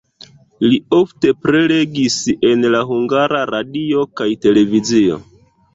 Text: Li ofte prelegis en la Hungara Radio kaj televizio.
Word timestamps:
Li 0.69 0.79
ofte 0.99 1.33
prelegis 1.43 2.17
en 2.53 2.67
la 2.77 2.83
Hungara 2.93 3.47
Radio 3.55 4.11
kaj 4.23 4.31
televizio. 4.49 5.25